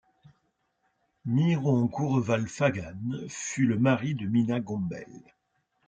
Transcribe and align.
Myron 1.25 1.87
Coureval 1.87 2.47
Fagan 2.47 2.97
fut 3.29 3.67
le 3.67 3.77
mari 3.77 4.15
de 4.15 4.25
Minna 4.25 4.59
Gombell. 4.59 5.05